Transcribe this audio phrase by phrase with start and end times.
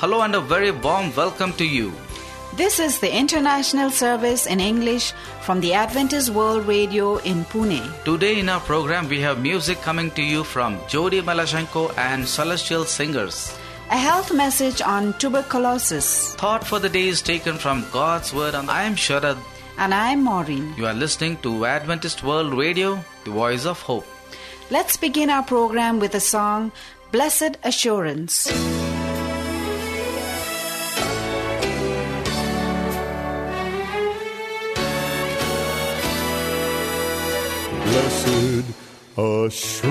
[0.00, 1.92] Hello and a very warm welcome to you.
[2.56, 5.12] This is the international service in English
[5.42, 7.82] from the Adventist World Radio in Pune.
[8.06, 12.86] Today in our program we have music coming to you from Jody Malashenko and Celestial
[12.86, 13.54] Singers.
[13.90, 16.34] A health message on tuberculosis.
[16.36, 19.36] Thought for the day is taken from God's Word and I am Sharad.
[19.76, 20.72] And I'm Maureen.
[20.78, 24.06] You are listening to Adventist World Radio, the voice of hope.
[24.70, 26.72] Let's begin our program with a song,
[27.12, 28.48] Blessed Assurance.
[39.20, 39.84] Blessed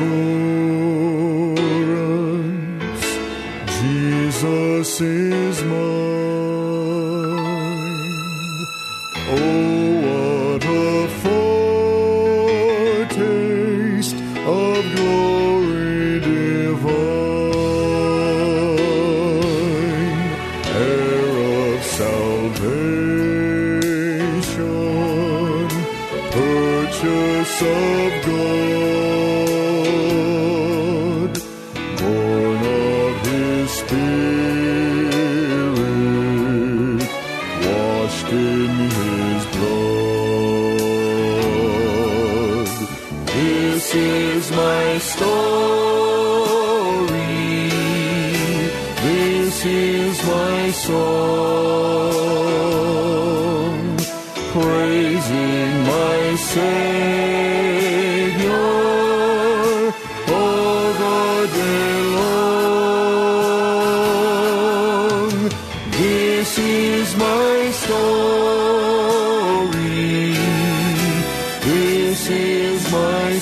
[55.09, 56.99] praising my Savior.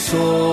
[0.10, 0.47] All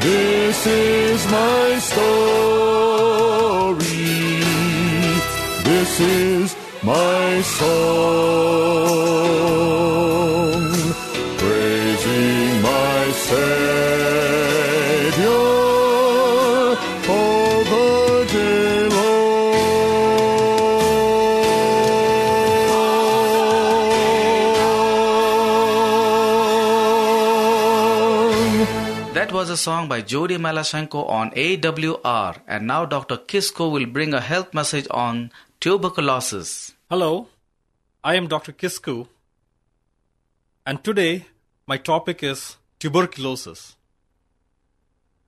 [0.00, 2.10] This is my story.
[5.62, 7.60] This is my song,
[29.50, 33.16] a song by Jody Malashenko on AWR and now Dr.
[33.16, 36.72] Kisku will bring a health message on tuberculosis.
[36.88, 37.26] Hello,
[38.04, 38.52] I am Dr.
[38.52, 39.08] Kisku,
[40.64, 41.26] and today
[41.66, 43.74] my topic is tuberculosis.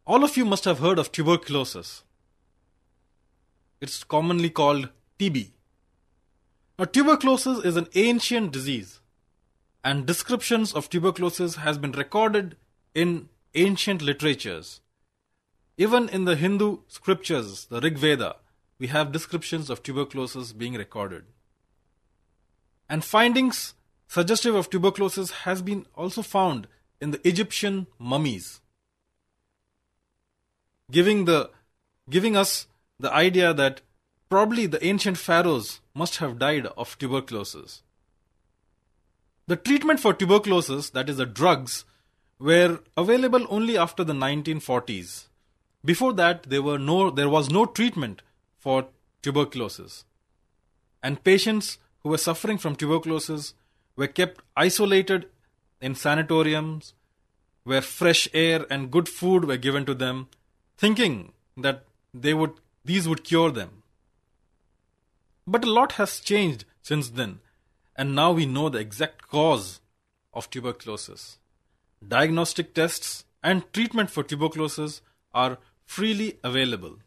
[0.07, 2.05] All of you must have heard of tuberculosis.
[3.81, 4.89] It's commonly called
[5.19, 5.49] TB.
[6.79, 9.01] Now, tuberculosis is an ancient disease,
[9.83, 12.57] and descriptions of tuberculosis has been recorded
[12.95, 14.81] in ancient literatures.
[15.77, 18.37] Even in the Hindu scriptures, the Rig Veda,
[18.79, 21.25] we have descriptions of tuberculosis being recorded.
[22.89, 23.75] And findings
[24.09, 26.67] suggestive of tuberculosis has been also found
[27.01, 28.61] in the Egyptian mummies,
[30.91, 31.51] giving the
[32.11, 32.67] giving us
[32.99, 33.81] the idea that
[34.29, 37.83] probably the ancient pharaohs must have died of tuberculosis.
[39.47, 41.85] The treatment for tuberculosis, that is the drugs,
[42.49, 45.27] were available only after the 1940s.
[45.91, 48.23] Before that, there were no there was no treatment
[48.59, 48.79] for
[49.27, 50.05] tuberculosis.
[51.03, 53.55] and patients who were suffering from tuberculosis
[53.97, 55.29] were kept isolated
[55.81, 56.95] in sanatoriums
[57.65, 60.29] where fresh air and good food were given to them,
[60.77, 62.53] thinking that they would,
[62.85, 63.83] these would cure them.
[65.47, 67.41] But a lot has changed since then,
[67.97, 69.81] and now we know the exact cause
[70.33, 71.39] of tuberculosis.
[72.07, 75.03] Diagnostic tests and treatment for tuberculosis
[75.33, 76.99] are freely available.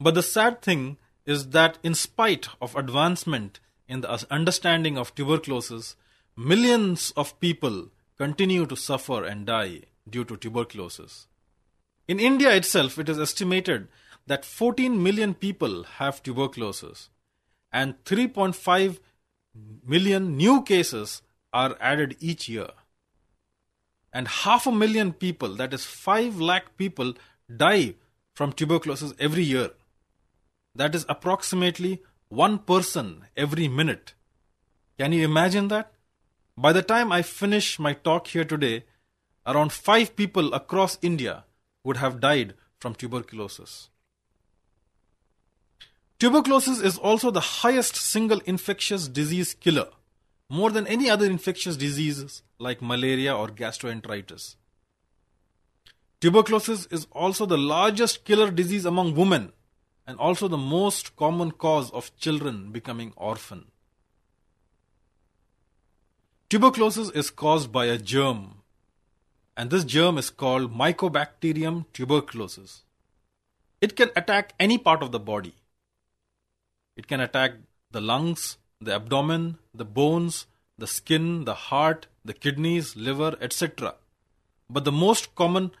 [0.00, 0.96] But the sad thing
[1.26, 5.96] is that, in spite of advancement in the understanding of tuberculosis,
[6.36, 11.26] millions of people continue to suffer and die due to tuberculosis.
[12.06, 13.88] In India itself, it is estimated
[14.26, 17.10] that 14 million people have tuberculosis,
[17.72, 18.98] and 3.5
[19.84, 21.22] million new cases
[21.52, 22.68] are added each year.
[24.12, 27.14] And half a million people, that is 5 lakh people,
[27.54, 27.94] die
[28.34, 29.70] from tuberculosis every year.
[30.74, 34.14] That is approximately one person every minute.
[34.98, 35.92] Can you imagine that?
[36.56, 38.84] By the time I finish my talk here today,
[39.46, 41.44] around 5 people across India
[41.84, 43.88] would have died from tuberculosis.
[46.18, 49.88] Tuberculosis is also the highest single infectious disease killer,
[50.50, 54.56] more than any other infectious diseases like malaria or gastroenteritis.
[56.20, 59.52] Tuberculosis is also the largest killer disease among women
[60.06, 63.66] and also the most common cause of children becoming orphan.
[66.48, 68.62] Tuberculosis is caused by a germ,
[69.54, 72.84] and this germ is called Mycobacterium tuberculosis.
[73.82, 75.54] It can attack any part of the body.
[76.96, 77.52] It can attack
[77.90, 80.46] the lungs, the abdomen, the bones,
[80.76, 83.94] the skin, the heart, the kidneys, liver, etc.
[84.70, 85.72] But the most common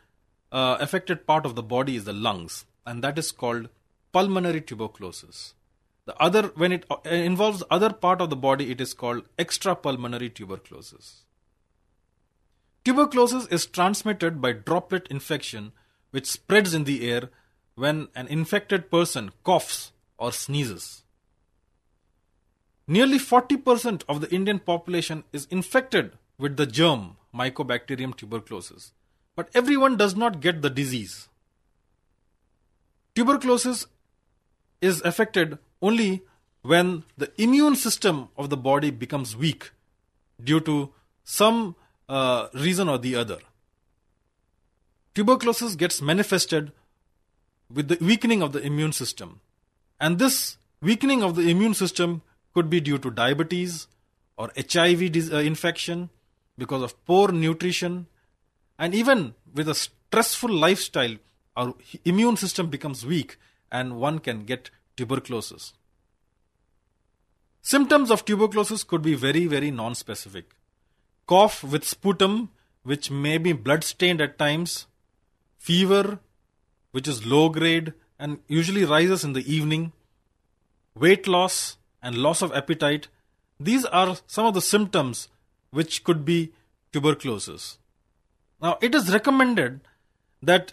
[0.50, 3.68] uh, affected part of the body is the lungs, and that is called
[4.12, 5.54] pulmonary tuberculosis.
[6.06, 10.32] The other, when it uh, involves other part of the body, it is called extrapulmonary
[10.34, 11.24] tuberculosis.
[12.84, 15.72] Tuberculosis is transmitted by droplet infection,
[16.10, 17.28] which spreads in the air
[17.74, 21.04] when an infected person coughs or sneezes.
[22.90, 28.92] Nearly 40% of the Indian population is infected with the germ Mycobacterium tuberculosis,
[29.36, 31.28] but everyone does not get the disease.
[33.14, 33.86] Tuberculosis
[34.80, 36.22] is affected only
[36.62, 39.70] when the immune system of the body becomes weak
[40.42, 40.90] due to
[41.24, 41.76] some
[42.08, 43.38] uh, reason or the other.
[45.14, 46.72] Tuberculosis gets manifested
[47.70, 49.40] with the weakening of the immune system.
[50.00, 52.22] And this weakening of the immune system
[52.54, 53.86] could be due to diabetes
[54.36, 56.10] or HIV uh, infection
[56.56, 58.06] because of poor nutrition
[58.78, 61.16] and even with a stressful lifestyle
[61.56, 61.74] our
[62.04, 63.36] immune system becomes weak
[63.70, 65.72] and one can get tuberculosis.
[67.62, 70.54] Symptoms of tuberculosis could be very, very non specific.
[71.26, 72.50] Cough with sputum,
[72.82, 74.86] which may be blood stained at times,
[75.58, 76.20] fever,
[76.92, 79.92] which is low grade and usually rises in the evening,
[80.94, 83.08] weight loss and loss of appetite.
[83.60, 85.28] These are some of the symptoms
[85.70, 86.52] which could be
[86.92, 87.78] tuberculosis.
[88.60, 89.80] Now, it is recommended
[90.42, 90.72] that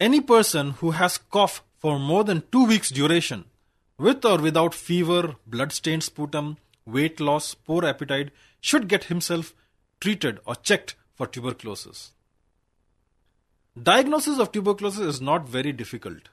[0.00, 3.44] any person who has cough for more than two weeks' duration,
[3.98, 6.56] with or without fever, blood-stained sputum,
[6.86, 9.54] weight loss, poor appetite, should get himself
[10.00, 12.12] treated or checked for tuberculosis.
[13.80, 16.28] Diagnosis of tuberculosis is not very difficult.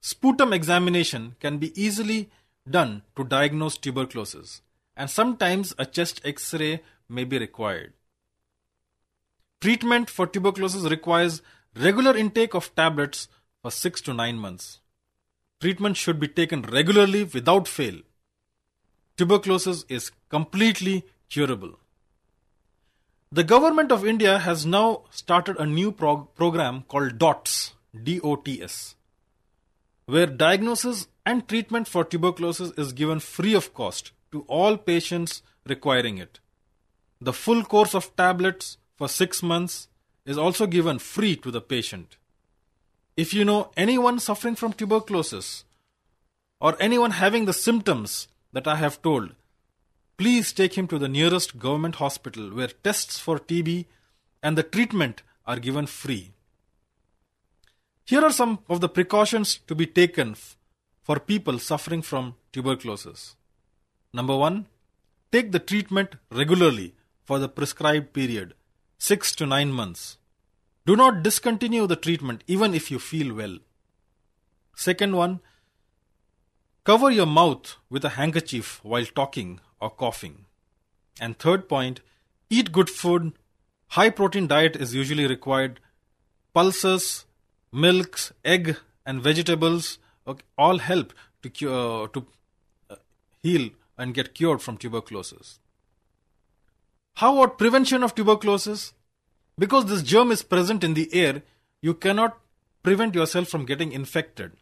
[0.00, 2.28] Sputum examination can be easily
[2.68, 4.62] done to diagnose tuberculosis,
[4.96, 7.92] and sometimes a chest x ray may be required.
[9.60, 11.42] Treatment for tuberculosis requires
[11.74, 13.28] regular intake of tablets
[13.62, 14.80] for 6 to 9 months.
[15.60, 18.00] Treatment should be taken regularly without fail.
[19.16, 21.78] Tuberculosis is completely curable.
[23.32, 28.36] The government of India has now started a new prog- program called DOTS, D O
[28.36, 28.94] T S,
[30.04, 36.18] where diagnosis and treatment for tuberculosis is given free of cost to all patients requiring
[36.18, 36.38] it.
[37.20, 39.88] The full course of tablets for six months
[40.24, 42.16] is also given free to the patient.
[43.16, 45.64] If you know anyone suffering from tuberculosis
[46.60, 49.34] or anyone having the symptoms that I have told,
[50.16, 53.86] please take him to the nearest government hospital where tests for TB
[54.42, 56.32] and the treatment are given free.
[58.04, 60.36] Here are some of the precautions to be taken
[61.06, 63.36] for people suffering from tuberculosis.
[64.12, 64.66] Number one,
[65.30, 66.94] take the treatment regularly
[67.24, 68.54] for the prescribed period,
[68.98, 70.18] 6 to 9 months.
[70.84, 73.58] Do not discontinue the treatment even if you feel well.
[74.74, 75.40] Second one,
[76.90, 80.44] Cover your mouth with a handkerchief while talking or coughing.
[81.20, 82.00] And third point,
[82.48, 83.32] eat good food.
[83.88, 85.80] High protein diet is usually required.
[86.54, 87.24] Pulses,
[87.72, 92.26] milks, egg, and vegetables okay, all help to cure, to
[92.90, 92.96] uh,
[93.42, 95.58] heal and get cured from tuberculosis.
[97.14, 98.92] How about prevention of tuberculosis?
[99.58, 101.42] Because this germ is present in the air,
[101.80, 102.38] you cannot
[102.82, 104.52] prevent yourself from getting infected.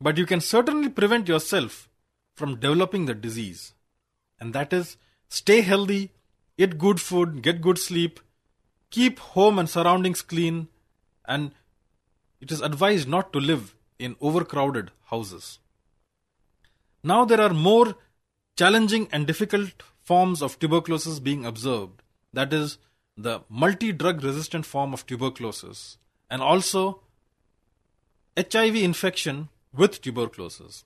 [0.00, 1.88] But you can certainly prevent yourself
[2.34, 3.72] from developing the disease.
[4.38, 4.98] And that is
[5.28, 6.10] stay healthy,
[6.58, 8.20] eat good food, get good sleep,
[8.90, 10.68] keep home and surroundings clean,
[11.24, 11.52] and
[12.40, 15.58] it is advised not to live in overcrowded houses.
[17.02, 17.94] Now there are more
[18.56, 22.02] challenging and difficult forms of tuberculosis being observed.
[22.32, 22.78] That is
[23.16, 25.98] the multi drug resistant form of tuberculosis
[26.30, 27.00] and also
[28.36, 30.84] HIV infection with tuberculosis.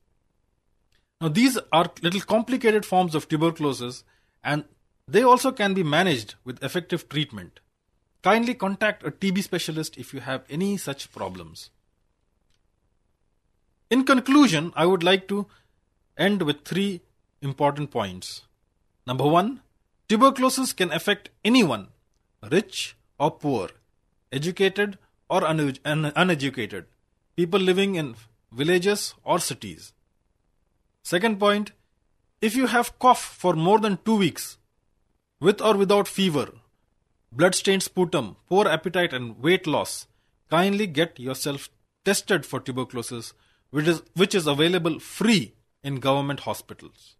[1.20, 4.04] Now, these are little complicated forms of tuberculosis
[4.42, 4.64] and
[5.06, 7.60] they also can be managed with effective treatment.
[8.22, 11.70] Kindly contact a TB specialist if you have any such problems.
[13.90, 15.46] In conclusion, I would like to
[16.16, 17.00] end with three
[17.42, 18.42] important points.
[19.04, 19.62] Number one,
[20.08, 21.88] tuberculosis can affect anyone,
[22.52, 23.70] rich or poor,
[24.30, 24.96] educated
[25.28, 26.86] or uneducated,
[27.34, 28.14] people living in
[28.52, 29.92] villages or cities.
[31.02, 31.72] Second point,
[32.40, 34.56] if you have cough for more than two weeks,
[35.40, 36.52] with or without fever,
[37.32, 40.06] blood-stained sputum, poor appetite and weight loss,
[40.48, 41.70] kindly get yourself
[42.04, 43.32] tested for tuberculosis,
[43.70, 47.16] which is, which is available free in government hospitals.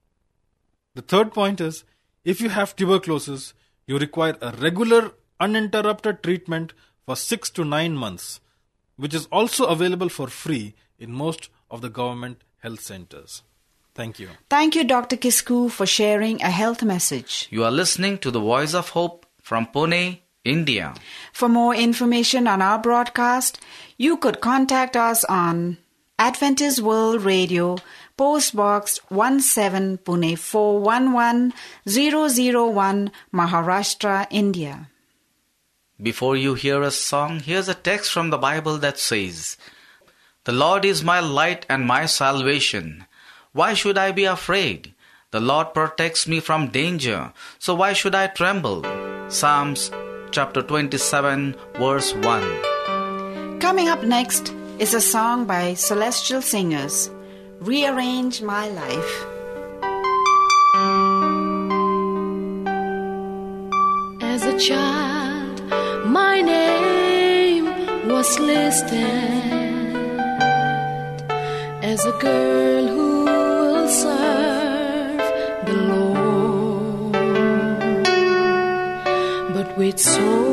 [0.95, 1.85] The third point is
[2.25, 3.55] if you have tuberculosis,
[3.87, 6.73] you require a regular, uninterrupted treatment
[7.07, 8.41] for six to nine months,
[8.97, 13.43] which is also available for free in most of the government health centers.
[13.95, 14.29] Thank you.
[14.49, 15.17] Thank you, Dr.
[15.17, 17.49] Kisku, for sharing a health message.
[17.51, 20.95] You are listening to the Voice of Hope from Pune, India.
[21.33, 23.61] For more information on our broadcast,
[23.99, 25.79] you could contact us on
[26.21, 27.79] Adventist World Radio,
[28.19, 34.91] Post Box 17 Pune 411001, Maharashtra, India.
[36.03, 39.57] Before you hear a song, here's a text from the Bible that says,
[40.45, 43.07] The Lord is my light and my salvation.
[43.53, 44.93] Why should I be afraid?
[45.31, 48.85] The Lord protects me from danger, so why should I tremble?
[49.31, 49.91] Psalms
[50.33, 53.59] chapter 27, verse 1.
[53.59, 57.11] Coming up next is a song by Celestial Singers,
[57.61, 59.27] Rearrange My Life.
[64.23, 65.63] As a child,
[66.07, 67.67] my name
[68.09, 68.99] was listed
[71.83, 75.21] as a girl who will serve
[75.67, 77.13] the Lord.
[79.53, 80.50] But with so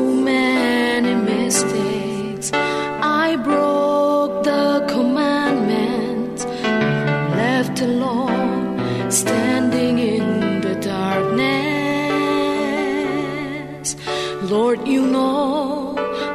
[14.50, 15.92] Lord, you know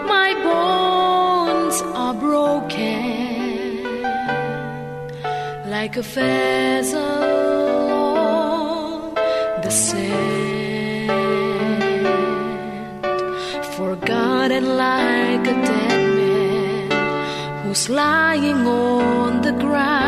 [0.08, 3.82] my bones are broken
[5.66, 7.02] like a vessel
[8.04, 9.16] on
[9.64, 11.10] the sand,
[13.78, 20.03] forgotten like a dead man who's lying on the ground.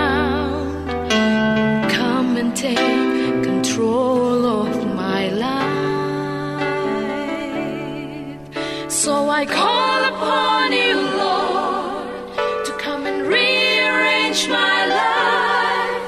[9.38, 16.06] I call upon you, Lord, to come and rearrange my life.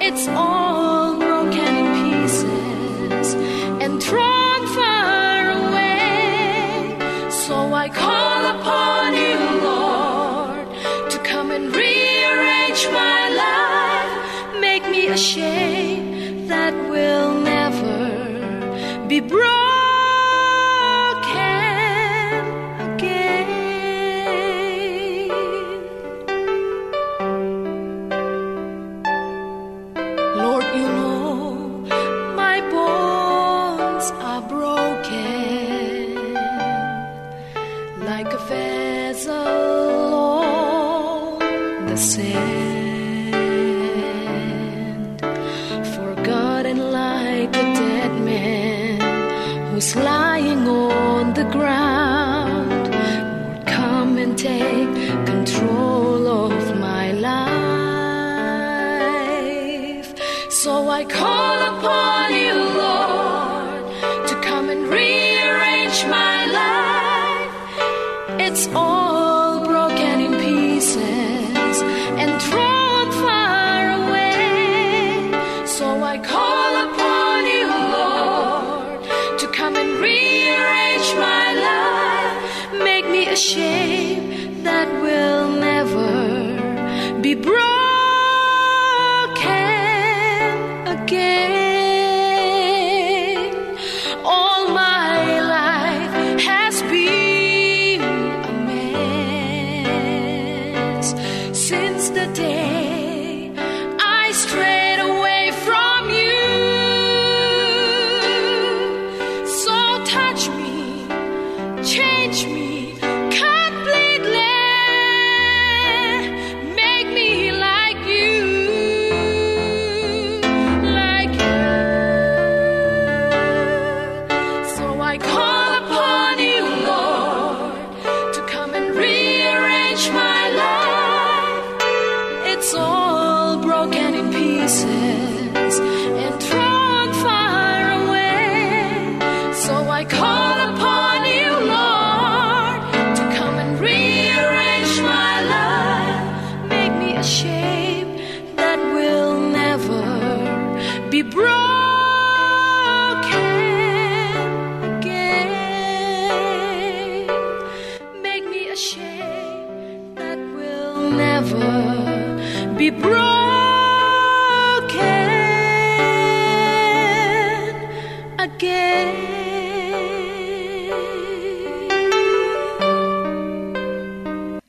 [0.00, 3.34] It's all broken in pieces
[3.82, 6.96] and thrown far away.
[7.28, 9.38] So I call upon you,
[9.68, 10.66] Lord,
[11.10, 14.58] to come and rearrange my life.
[14.58, 19.67] Make me a shape that will never be broken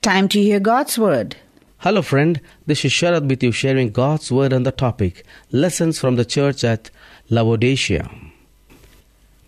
[0.02, 1.36] Time to hear God's Word.
[1.80, 2.40] Hello, friend.
[2.66, 6.64] This is Sharad with you sharing God's Word on the topic Lessons from the Church
[6.64, 6.90] at
[7.30, 8.10] Laodicea.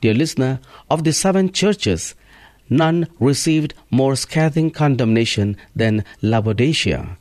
[0.02, 0.60] Dear listener,
[0.90, 2.16] of the seven churches,
[2.70, 7.18] none received more scathing condemnation than Laodicea.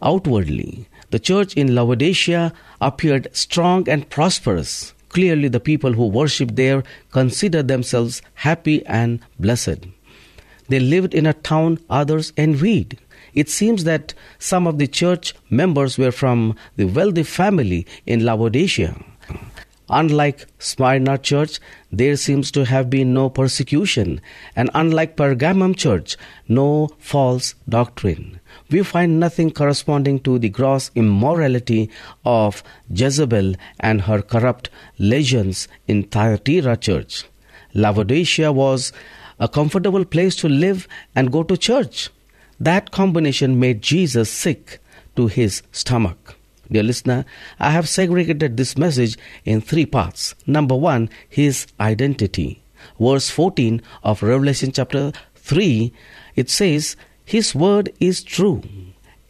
[0.00, 4.94] Outwardly, the church in Laodicea appeared strong and prosperous.
[5.10, 9.84] Clearly, the people who worshipped there considered themselves happy and blessed.
[10.68, 12.98] They lived in a town others envied.
[13.34, 18.96] It seems that some of the church members were from the wealthy family in Laodicea.
[19.90, 21.60] Unlike Smyrna church,
[21.92, 24.20] there seems to have been no persecution,
[24.56, 26.16] and unlike Pergamum church,
[26.48, 28.40] no false doctrine.
[28.70, 31.90] We find nothing corresponding to the gross immorality
[32.24, 37.24] of Jezebel and her corrupt legions in Thyatira church.
[37.74, 38.92] Laodicea was
[39.38, 42.10] a comfortable place to live and go to church.
[42.60, 44.78] That combination made Jesus sick
[45.16, 46.36] to his stomach.
[46.70, 47.24] Dear listener,
[47.58, 50.34] I have segregated this message in three parts.
[50.46, 52.62] Number one, his identity.
[52.98, 55.92] Verse 14 of Revelation chapter 3,
[56.36, 58.62] it says, His word is true.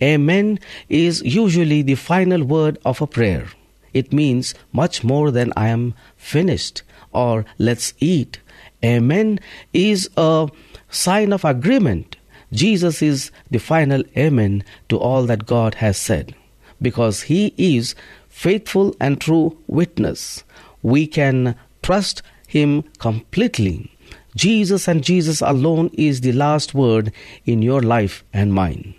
[0.03, 3.47] Amen is usually the final word of a prayer.
[3.93, 8.41] It means much more than I am finished or let's eat.
[8.85, 9.41] Amen
[9.73, 10.49] is a
[10.91, 12.17] sign of agreement.
[12.53, 16.35] Jesus is the final amen to all that God has said
[16.83, 17.95] because he is
[18.29, 20.45] faithful and true witness.
[20.83, 23.91] We can trust him completely.
[24.37, 27.13] Jesus and Jesus alone is the last word
[27.47, 28.95] in your life and mine.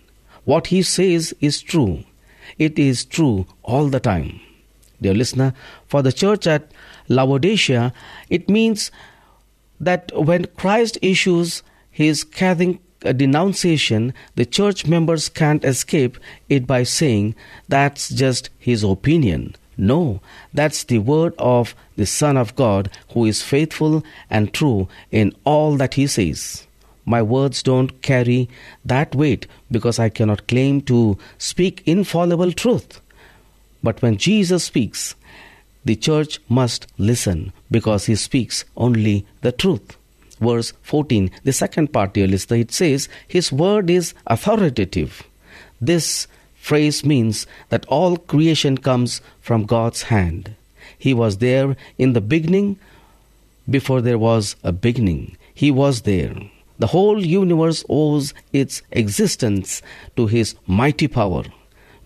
[0.46, 2.04] What he says is true.
[2.58, 4.40] It is true all the time.
[5.02, 5.54] Dear listener,
[5.88, 6.72] for the church at
[7.08, 7.94] Laodicea,
[8.30, 8.92] it means
[9.80, 16.18] that when Christ issues his scathing uh, denunciation, the church members can't escape
[16.50, 17.36] it by saying
[17.68, 19.56] that's just his opinion.
[19.78, 20.22] No,
[20.54, 25.76] that's the word of the Son of God who is faithful and true in all
[25.78, 26.66] that he says.
[27.06, 28.50] My words don't carry
[28.84, 33.00] that weight because I cannot claim to speak infallible truth.
[33.84, 35.16] But when Jesus speaks,
[35.86, 39.98] the church must listen because he speaks only the truth.
[40.40, 45.24] Verse 14, the second part, dear listener, it says, His word is authoritative.
[45.80, 50.56] This phrase means that all creation comes from God's hand.
[50.98, 52.78] He was there in the beginning
[53.70, 55.38] before there was a beginning.
[55.54, 56.36] He was there.
[56.80, 59.82] The whole universe owes its existence
[60.18, 61.44] to His mighty power.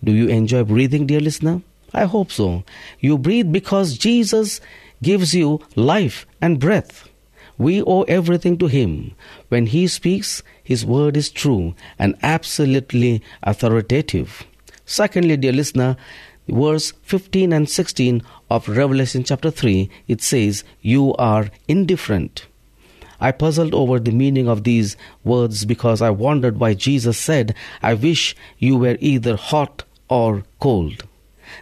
[0.04, 1.62] Do you enjoy breathing, dear listener?
[1.94, 2.64] I hope so.
[3.00, 4.62] You breathe because Jesus
[5.02, 7.10] gives you life and breath.
[7.58, 9.16] We owe everything to Him.
[9.50, 14.46] When He speaks, His word is true and absolutely authoritative.
[14.86, 15.98] Secondly, dear listener,
[16.48, 22.46] verse 15 and 16 of Revelation chapter 3, it says, You are indifferent.
[23.22, 27.94] I puzzled over the meaning of these words because I wondered why Jesus said, I
[27.94, 31.04] wish you were either hot or cold.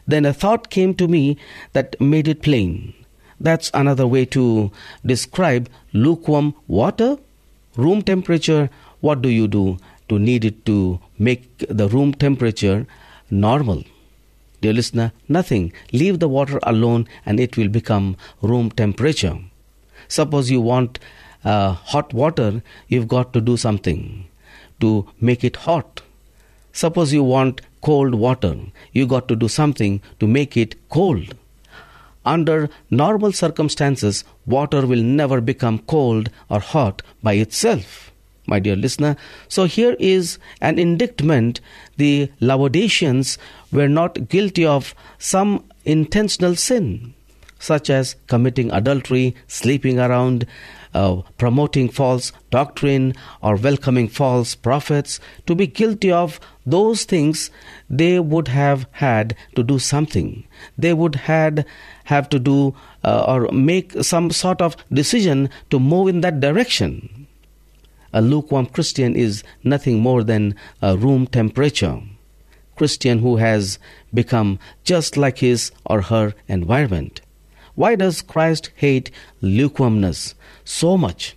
[0.07, 1.37] Then a thought came to me
[1.73, 2.93] that made it plain.
[3.39, 4.71] That's another way to
[5.05, 7.17] describe lukewarm water.
[7.75, 8.69] Room temperature,
[9.01, 9.77] what do you do
[10.09, 12.87] to need it to make the room temperature
[13.29, 13.83] normal?
[14.61, 15.71] Dear listener, nothing.
[15.93, 19.37] Leave the water alone and it will become room temperature.
[20.07, 20.97] Suppose you want
[21.43, 24.25] uh, hot water, you've got to do something
[24.79, 26.01] to make it hot.
[26.77, 28.55] Suppose you want cold water,
[28.91, 31.33] you got to do something to make it cold.
[32.23, 38.11] Under normal circumstances, water will never become cold or hot by itself,
[38.45, 39.15] my dear listener.
[39.47, 41.61] So here is an indictment.
[41.95, 43.39] The Laodiceans
[43.71, 47.15] were not guilty of some intentional sin,
[47.57, 50.45] such as committing adultery, sleeping around,
[50.93, 55.19] uh, promoting false doctrine, or welcoming false prophets.
[55.45, 57.49] To be guilty of those things,
[57.89, 60.47] they would have had to do something.
[60.77, 61.65] They would had
[62.05, 67.27] have to do uh, or make some sort of decision to move in that direction.
[68.13, 72.01] A lukewarm Christian is nothing more than a room temperature.
[72.77, 73.79] Christian who has
[74.13, 77.21] become just like his or her environment.
[77.77, 80.33] Why does Christ hate lukewarmness
[80.65, 81.35] so much?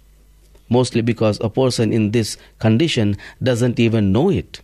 [0.70, 4.62] Mostly because a person in this condition doesn't even know it.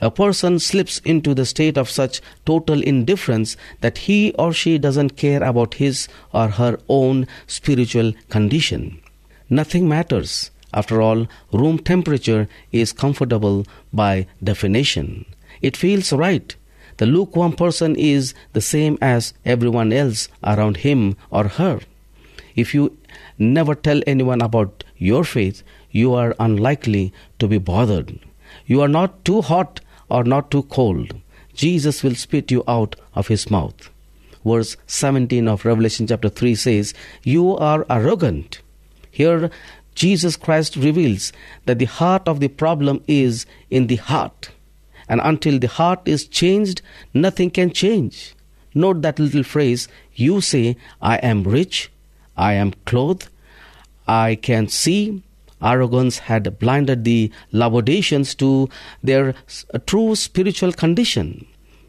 [0.00, 5.18] A person slips into the state of such total indifference that he or she doesn't
[5.18, 8.98] care about his or her own spiritual condition.
[9.50, 10.50] Nothing matters.
[10.72, 15.26] After all, room temperature is comfortable by definition.
[15.60, 16.56] It feels right.
[16.98, 21.80] The lukewarm person is the same as everyone else around him or her.
[22.56, 22.96] If you
[23.38, 28.18] never tell anyone about your faith, you are unlikely to be bothered.
[28.66, 31.14] You are not too hot or not too cold.
[31.54, 33.90] Jesus will spit you out of his mouth.
[34.44, 38.60] Verse 17 of Revelation chapter 3 says, You are arrogant.
[39.10, 39.50] Here,
[39.94, 41.32] Jesus Christ reveals
[41.66, 44.50] that the heart of the problem is in the heart.
[45.08, 46.82] And until the heart is changed,
[47.14, 48.34] nothing can change.
[48.74, 51.90] Note that little phrase you say, I am rich,
[52.36, 53.28] I am clothed,
[54.06, 55.22] I can see.
[55.60, 58.68] Arrogance had blinded the Laodiceans to
[59.02, 59.34] their
[59.74, 61.46] uh, true spiritual condition.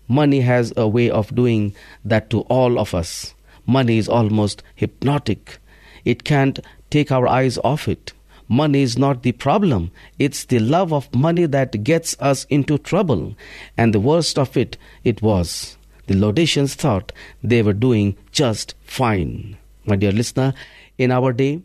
[0.08, 3.36] Money has a way of doing that to all of us.
[3.68, 5.60] Money is almost hypnotic.
[6.04, 8.14] It can't take our eyes off it.
[8.50, 9.92] Money is not the problem.
[10.18, 13.36] It's the love of money that gets us into trouble.
[13.78, 15.78] And the worst of it, it was.
[16.08, 17.12] The Laodiceans thought
[17.44, 19.58] they were doing just fine.
[19.86, 20.56] My dear listener,
[20.98, 21.62] in our day,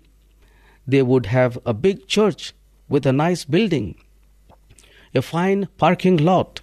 [0.87, 2.53] they would have a big church
[2.87, 3.95] with a nice building,
[5.15, 6.61] a fine parking lot,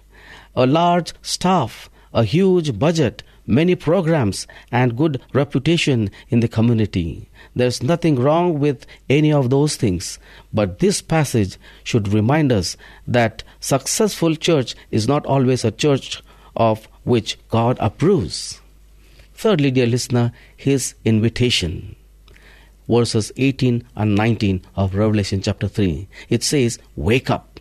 [0.54, 7.28] a large staff, a huge budget, many programs, and good reputation in the community.
[7.54, 10.18] There's nothing wrong with any of those things,
[10.52, 12.76] but this passage should remind us
[13.06, 16.22] that successful church is not always a church
[16.56, 18.60] of which God approves.
[19.34, 21.96] Thirdly, dear listener, his invitation
[22.88, 26.08] verses 18 and 19 of Revelation chapter 3.
[26.28, 27.60] It says, Wake up.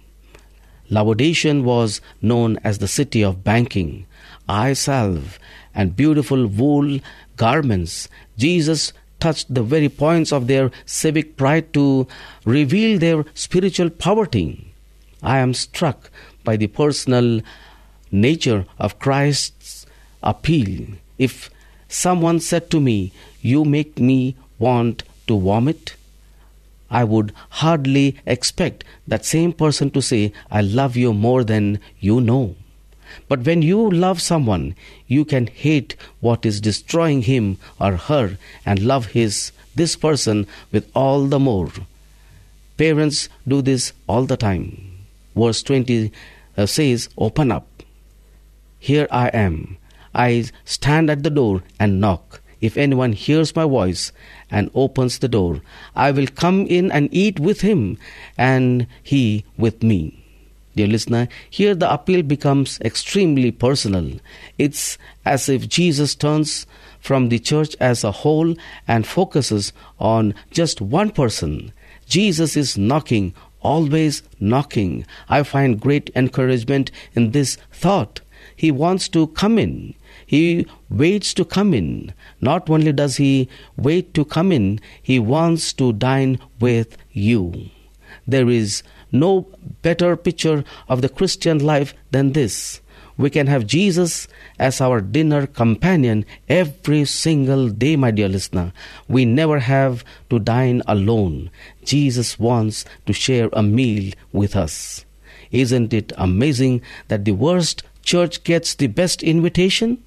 [0.89, 4.05] Laodicean was known as the city of banking,
[4.49, 5.39] eye salve,
[5.73, 6.99] and beautiful wool
[7.37, 8.09] garments.
[8.37, 12.07] Jesus touched the very points of their civic pride to
[12.45, 14.73] reveal their spiritual poverty.
[15.21, 16.09] I am struck
[16.43, 17.41] by the personal
[18.11, 19.85] nature of Christ's
[20.23, 20.87] appeal.
[21.17, 21.49] If
[21.87, 25.95] someone said to me, You make me want to vomit,
[26.89, 32.19] I would hardly expect that same person to say, I love you more than you
[32.19, 32.55] know.
[33.27, 34.75] But when you love someone,
[35.07, 40.89] you can hate what is destroying him or her and love his this person with
[40.95, 41.69] all the more.
[42.77, 44.91] Parents do this all the time.
[45.35, 46.11] Verse 20
[46.57, 47.67] uh, says, Open up.
[48.79, 49.77] Here I am.
[50.13, 52.41] I stand at the door and knock.
[52.59, 54.11] If anyone hears my voice
[54.51, 55.61] and opens the door,
[55.95, 57.97] I will come in and eat with him,
[58.37, 60.20] and he with me.
[60.75, 64.19] Dear listener, here the appeal becomes extremely personal.
[64.57, 66.65] It's as if Jesus turns
[66.99, 68.55] from the church as a whole
[68.87, 71.73] and focuses on just one person.
[72.07, 75.05] Jesus is knocking, always knocking.
[75.27, 78.21] I find great encouragement in this thought.
[78.55, 79.93] He wants to come in.
[80.25, 82.13] He waits to come in.
[82.39, 87.69] Not only does He wait to come in, He wants to dine with you.
[88.27, 89.47] There is no
[89.81, 92.81] better picture of the Christian life than this.
[93.17, 98.73] We can have Jesus as our dinner companion every single day, my dear listener.
[99.07, 101.51] We never have to dine alone.
[101.83, 105.05] Jesus wants to share a meal with us.
[105.51, 110.01] Isn't it amazing that the worst church gets the best invitation?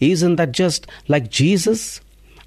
[0.00, 2.00] Isn't that just like Jesus?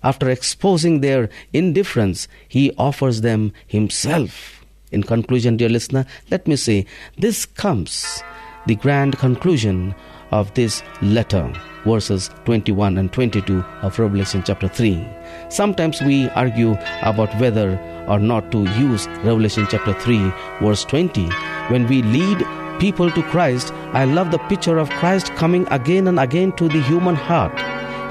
[0.04, 4.57] After exposing their indifference, he offers them himself.
[4.92, 6.86] In conclusion, dear listener, let me say
[7.18, 8.24] this comes
[8.68, 9.94] the grand conclusion
[10.32, 11.52] of this letter,
[11.86, 15.06] verses 21 and 22 of Revelation chapter 3.
[15.50, 21.30] Sometimes we argue about whether or not to use Revelation chapter 3, verse 20.
[21.70, 22.46] When we lead
[22.80, 26.82] people to Christ, I love the picture of Christ coming again and again to the
[26.82, 27.58] human heart.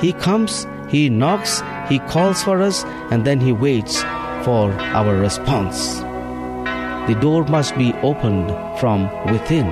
[0.03, 4.03] He comes, He knocks, He calls for us, and then He waits
[4.45, 6.06] for our response.
[7.07, 9.67] The door must be opened from within.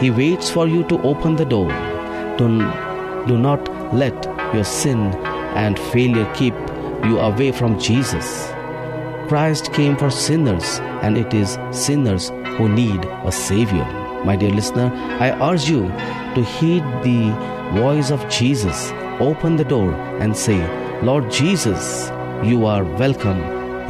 [0.00, 1.68] He waits for you to open the door.
[2.38, 2.46] Do,
[3.26, 4.14] do not let
[4.54, 5.12] your sin
[5.56, 6.54] and failure keep
[7.04, 8.46] you away from Jesus.
[9.26, 13.84] Christ came for sinners, and it is sinners who need a Savior.
[14.24, 15.88] My dear listener, I urge you
[16.36, 17.32] to heed the
[17.80, 18.92] voice of Jesus.
[19.18, 20.60] Open the door and say,
[21.02, 22.08] Lord Jesus,
[22.44, 23.40] you are welcome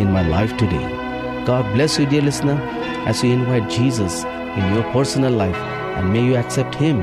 [0.01, 0.98] in my life today.
[1.49, 2.61] God bless you, dear listener,
[3.07, 5.57] as you invite Jesus in your personal life
[5.97, 7.01] and may you accept Him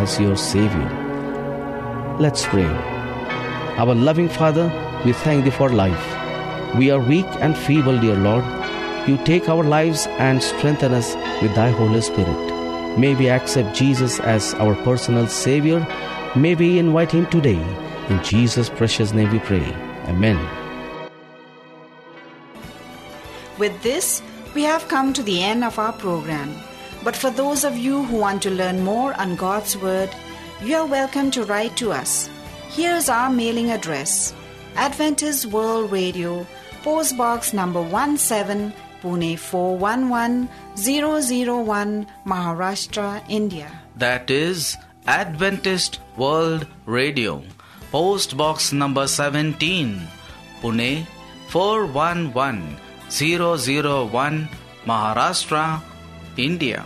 [0.00, 2.16] as your Savior.
[2.20, 2.68] Let's pray.
[3.78, 4.66] Our loving Father,
[5.06, 6.06] we thank Thee for life.
[6.76, 8.44] We are weak and feeble, dear Lord.
[9.08, 12.98] You take our lives and strengthen us with Thy Holy Spirit.
[12.98, 15.80] May we accept Jesus as our personal Savior.
[16.36, 17.62] May we invite Him today.
[18.10, 19.64] In Jesus' precious name we pray.
[20.08, 20.67] Amen.
[23.58, 24.22] With this,
[24.54, 26.54] we have come to the end of our program.
[27.02, 30.10] But for those of you who want to learn more on God's Word,
[30.62, 32.30] you are welcome to write to us.
[32.68, 34.34] Here's our mailing address
[34.76, 36.46] Adventist World Radio,
[36.82, 37.82] Post Box number
[38.16, 43.70] 17, Pune 411001, Maharashtra, India.
[43.96, 47.42] That is Adventist World Radio,
[47.90, 50.06] Post Box number 17,
[50.62, 51.06] Pune
[53.08, 54.48] 411001,
[54.86, 55.82] Maharashtra,
[56.36, 56.84] India.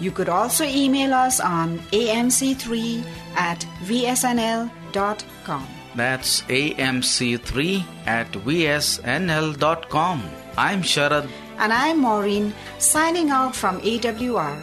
[0.00, 3.04] You could also email us on amc3
[3.36, 5.66] at vsnl.com.
[5.94, 10.22] That's amc3 at vsnl.com.
[10.56, 11.28] I'm Sharad.
[11.58, 14.56] And I'm Maureen, signing out from AWR.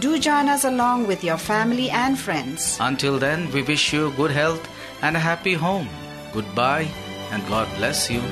[0.00, 2.78] Do join us along with your family and friends.
[2.80, 4.68] Until then, we wish you good health
[5.02, 5.88] and a happy home.
[6.32, 6.86] Goodbye
[7.32, 8.22] and God bless you.